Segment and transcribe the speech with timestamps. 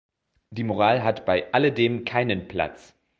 [0.49, 2.95] Die Moral hat bei alledem keinen Platz.